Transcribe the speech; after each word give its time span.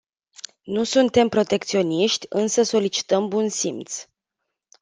Nu 0.63 0.83
suntem 0.83 1.27
protecționiști, 1.29 2.25
însă 2.29 2.63
solicităm 2.63 3.27
bun 3.27 3.49
simț. 3.49 4.07